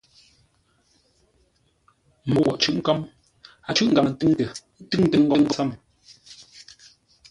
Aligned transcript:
Môu 2.31 2.43
woghʼ 2.45 2.59
cʉ̂ʼ 2.61 2.83
kə̌m, 2.85 2.99
a 3.69 3.71
cʉ̂ʼ 3.75 3.89
ngaŋə 3.91 4.09
ntúŋtə, 4.13 4.45
túŋtə́ 4.89 5.19
ngoŋ 5.23 5.41
tsəm. 5.51 5.69